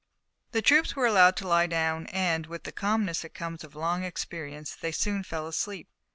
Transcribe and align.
The 0.51 0.63
troops 0.63 0.95
were 0.95 1.05
allowed 1.05 1.35
to 1.37 1.47
lie 1.47 1.67
down, 1.67 2.07
and, 2.07 2.47
with 2.47 2.63
the 2.63 2.71
calmness 2.71 3.21
that 3.21 3.35
comes 3.35 3.63
of 3.63 3.75
long 3.75 4.03
experience, 4.03 4.75
they 4.75 4.91
soon 4.91 5.21
fell 5.21 5.45
asleep. 5.45 5.87